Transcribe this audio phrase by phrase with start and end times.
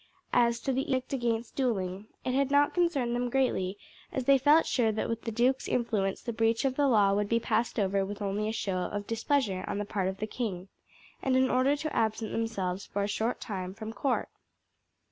[0.33, 3.77] As to the edict against duelling, it had not concerned them greatly,
[4.11, 7.29] as they felt sure that with the duke's influence the breach of the law would
[7.29, 10.69] be passed over with only a show of displeasure on the part of the king,
[11.21, 14.29] and an order to absent themselves for a short time from court.